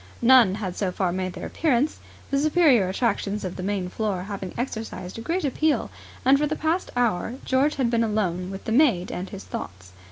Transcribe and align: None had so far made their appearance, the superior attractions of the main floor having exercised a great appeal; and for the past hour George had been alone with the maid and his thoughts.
None 0.23 0.55
had 0.55 0.75
so 0.75 0.91
far 0.91 1.11
made 1.11 1.33
their 1.33 1.45
appearance, 1.45 1.99
the 2.31 2.39
superior 2.39 2.89
attractions 2.89 3.43
of 3.45 3.55
the 3.55 3.61
main 3.61 3.87
floor 3.87 4.23
having 4.23 4.51
exercised 4.57 5.19
a 5.19 5.21
great 5.21 5.45
appeal; 5.45 5.91
and 6.25 6.39
for 6.39 6.47
the 6.47 6.55
past 6.55 6.89
hour 6.95 7.35
George 7.45 7.75
had 7.75 7.91
been 7.91 8.03
alone 8.03 8.49
with 8.49 8.63
the 8.65 8.71
maid 8.71 9.11
and 9.11 9.29
his 9.29 9.43
thoughts. 9.43 9.91